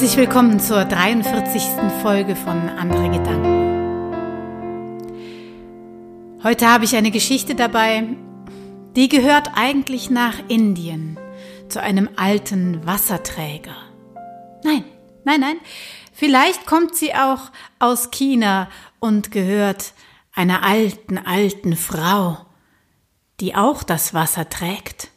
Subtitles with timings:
[0.00, 1.62] Herzlich willkommen zur 43.
[2.00, 4.14] Folge von Andere Gedanken.
[6.42, 8.04] Heute habe ich eine Geschichte dabei,
[8.96, 11.18] die gehört eigentlich nach Indien,
[11.68, 13.76] zu einem alten Wasserträger.
[14.64, 14.86] Nein,
[15.24, 15.56] nein, nein,
[16.14, 19.92] vielleicht kommt sie auch aus China und gehört
[20.32, 22.38] einer alten, alten Frau,
[23.38, 25.10] die auch das Wasser trägt.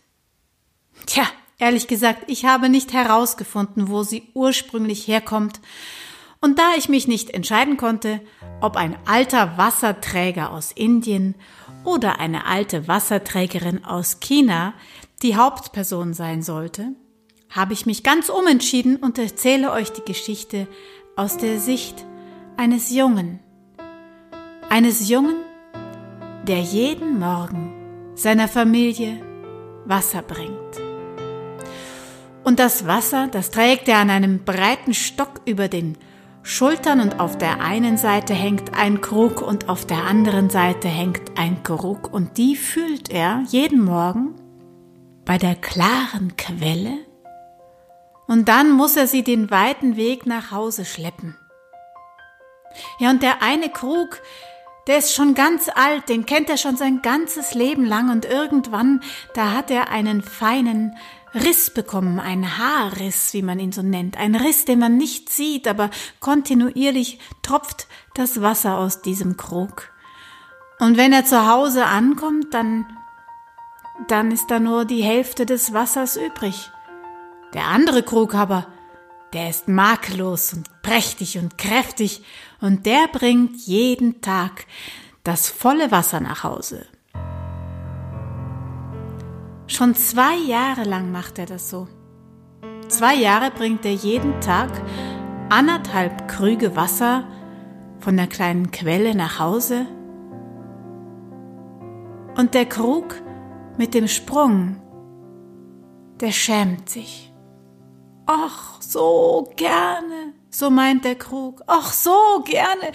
[1.06, 1.24] Tja,
[1.60, 5.62] Ehrlich gesagt, ich habe nicht herausgefunden, wo sie ursprünglich herkommt.
[6.42, 8.20] Und da ich mich nicht entscheiden konnte,
[8.60, 11.36] ob ein alter Wasserträger aus Indien
[11.86, 14.74] oder eine alte Wasserträgerin aus China
[15.22, 16.94] die Hauptperson sein sollte,
[17.50, 20.68] habe ich mich ganz umentschieden und erzähle euch die Geschichte
[21.16, 22.06] aus der Sicht
[22.58, 23.40] eines Jungen.
[24.70, 25.36] Eines Jungen,
[26.48, 27.74] der jeden Morgen
[28.16, 29.22] seiner Familie
[29.86, 30.63] Wasser bringt.
[32.44, 35.98] Und das Wasser, das trägt er an einem breiten Stock über den
[36.42, 41.38] Schultern und auf der einen Seite hängt ein Krug und auf der anderen Seite hängt
[41.38, 42.14] ein Krug.
[42.14, 44.36] Und die füllt er jeden Morgen
[45.24, 46.98] bei der klaren Quelle.
[48.28, 51.38] Und dann muss er sie den weiten Weg nach Hause schleppen.
[53.00, 54.20] Ja, und der eine Krug,
[54.88, 58.10] der ist schon ganz alt, den kennt er schon sein ganzes Leben lang.
[58.12, 59.02] Und irgendwann,
[59.34, 60.98] da hat er einen feinen
[61.34, 65.68] Riss bekommen, ein Haarriss, wie man ihn so nennt, ein Riss, den man nicht sieht,
[65.68, 69.92] aber kontinuierlich tropft das Wasser aus diesem Krug.
[70.80, 72.86] Und wenn er zu Hause ankommt, dann,
[74.08, 76.70] dann ist da nur die Hälfte des Wassers übrig.
[77.54, 78.68] Der andere Krug aber,
[79.34, 82.24] der ist makellos und prächtig und kräftig
[82.62, 84.66] und der bringt jeden Tag
[85.24, 86.86] das volle Wasser nach Hause.
[89.68, 91.88] Schon zwei Jahre lang macht er das so.
[92.90, 94.70] Zwei Jahre bringt er jeden Tag
[95.50, 97.24] anderthalb Krüge Wasser
[98.00, 99.88] von der kleinen Quelle nach Hause.
[102.36, 103.22] Und der Krug
[103.78, 104.82] mit dem Sprung,
[106.20, 107.32] der schämt sich.
[108.26, 111.62] Ach, so gerne, so meint der Krug.
[111.68, 112.92] Ach, so gerne,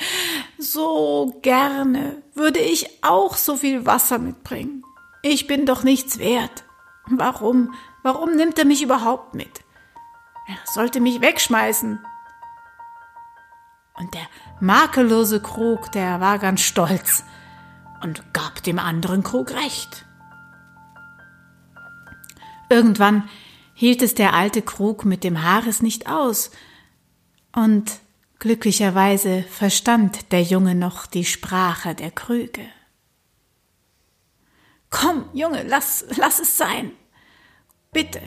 [0.58, 4.82] so gerne würde ich auch so viel Wasser mitbringen.
[5.30, 6.64] Ich bin doch nichts wert.
[7.06, 7.74] Warum?
[8.02, 9.60] Warum nimmt er mich überhaupt mit?
[10.46, 12.02] Er sollte mich wegschmeißen.
[13.98, 14.26] Und der
[14.58, 17.24] makellose Krug, der war ganz stolz
[18.02, 20.06] und gab dem anderen Krug recht.
[22.70, 23.28] Irgendwann
[23.74, 26.50] hielt es der alte Krug mit dem Haares nicht aus,
[27.52, 27.98] und
[28.38, 32.64] glücklicherweise verstand der Junge noch die Sprache der Krüge.
[34.90, 36.92] Komm, Junge, lass, lass es sein.
[37.92, 38.20] Bitte,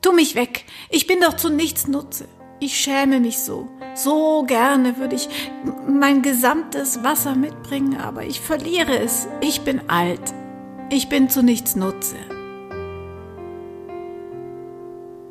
[0.00, 0.64] tu mich weg.
[0.90, 2.28] Ich bin doch zu nichts Nutze.
[2.60, 3.68] Ich schäme mich so.
[3.94, 5.28] So gerne würde ich
[5.88, 9.28] mein gesamtes Wasser mitbringen, aber ich verliere es.
[9.40, 10.34] Ich bin alt.
[10.90, 12.16] Ich bin zu nichts Nutze.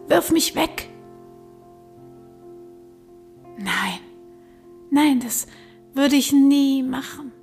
[0.07, 0.89] Wirf mich weg.
[3.57, 3.99] Nein,
[4.89, 5.47] nein, das
[5.93, 7.33] würde ich nie machen.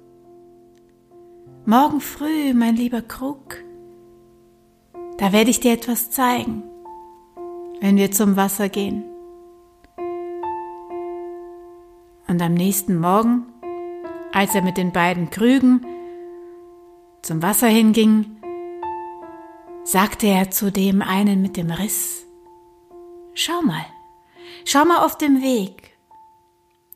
[1.67, 3.57] Morgen früh, mein lieber Krug,
[5.17, 6.63] da werde ich dir etwas zeigen,
[7.81, 9.03] wenn wir zum Wasser gehen.
[12.27, 13.47] Und am nächsten Morgen,
[14.31, 15.87] als er mit den beiden Krügen
[17.23, 18.27] zum Wasser hinging,
[19.85, 22.27] sagte er zu dem einen mit dem Riss,
[23.33, 23.87] Schau mal,
[24.67, 25.97] schau mal auf dem Weg,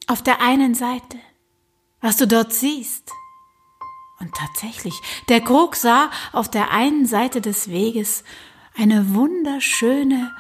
[0.09, 1.17] auf der einen Seite,
[2.03, 3.11] was du dort siehst.
[4.21, 8.25] Und tatsächlich, der Krug sah auf der einen Seite des Weges
[8.77, 10.35] eine wunderschöne,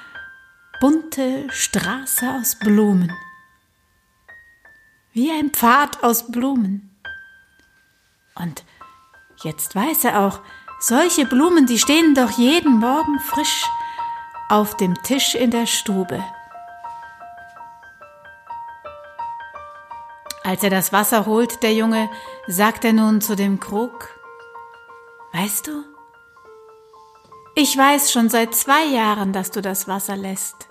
[0.80, 3.12] bunte Straße aus Blumen.
[5.12, 6.96] Wie ein Pfad aus Blumen.
[8.34, 8.64] Und
[9.42, 10.40] jetzt weiß er auch,
[10.80, 13.64] solche Blumen, die stehen doch jeden Morgen frisch
[14.48, 16.24] auf dem Tisch in der Stube.
[20.48, 22.08] Als er das Wasser holt, der Junge,
[22.46, 24.08] sagt er nun zu dem Krug,
[25.34, 25.84] Weißt du,
[27.54, 30.70] ich weiß schon seit zwei Jahren, dass du das Wasser lässt.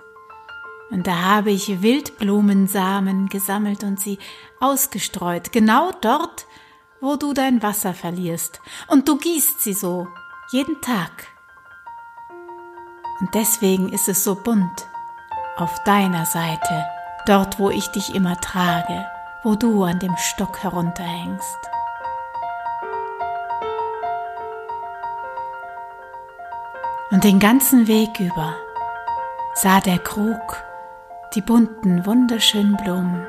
[0.90, 4.18] Und da habe ich Wildblumensamen gesammelt und sie
[4.58, 6.48] ausgestreut, genau dort,
[7.00, 8.60] wo du dein Wasser verlierst.
[8.88, 10.08] Und du gießt sie so,
[10.50, 11.28] jeden Tag.
[13.20, 14.88] Und deswegen ist es so bunt
[15.56, 16.84] auf deiner Seite,
[17.26, 19.06] dort, wo ich dich immer trage
[19.48, 21.58] wo du an dem Stock herunterhängst.
[27.10, 28.54] Und den ganzen Weg über
[29.54, 30.62] sah der Krug
[31.34, 33.26] die bunten, wunderschönen Blumen.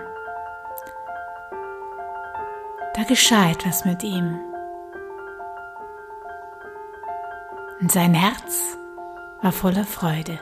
[2.95, 4.42] Da geschah etwas mit ihm.
[7.80, 8.77] Und sein Herz
[9.42, 10.38] war voller Freude.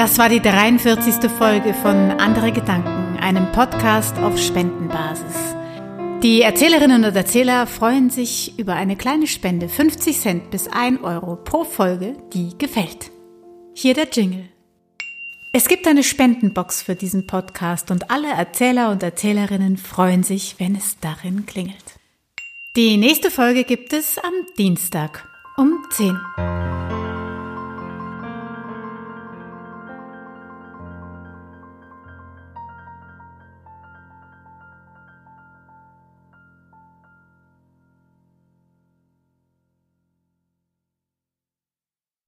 [0.00, 1.30] Das war die 43.
[1.30, 5.54] Folge von Andere Gedanken, einem Podcast auf Spendenbasis.
[6.22, 11.36] Die Erzählerinnen und Erzähler freuen sich über eine kleine Spende, 50 Cent bis 1 Euro
[11.36, 13.10] pro Folge, die gefällt.
[13.74, 14.48] Hier der Jingle.
[15.52, 20.76] Es gibt eine Spendenbox für diesen Podcast und alle Erzähler und Erzählerinnen freuen sich, wenn
[20.76, 21.98] es darin klingelt.
[22.74, 26.79] Die nächste Folge gibt es am Dienstag um 10.